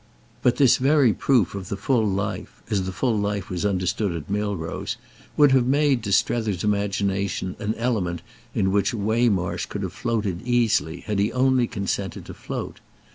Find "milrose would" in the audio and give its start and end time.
4.31-5.51